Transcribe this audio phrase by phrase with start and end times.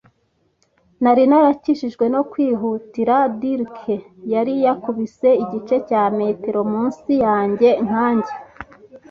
[1.03, 3.81] Nari narakijijwe no kwihutira; dirk
[4.33, 8.33] yari yakubise igice cya metero munsi yanjye nkanjye